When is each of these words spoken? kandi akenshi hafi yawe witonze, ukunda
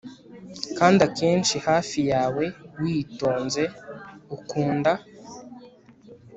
kandi 0.77 0.99
akenshi 1.07 1.55
hafi 1.67 1.99
yawe 2.11 2.45
witonze, 2.81 3.63
ukunda 4.35 4.91